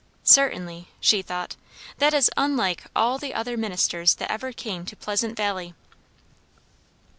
[0.23, 1.55] "Certainly," she thought,
[1.99, 5.75] "that is unlike all the other ministers that ever came to Pleasant Valley."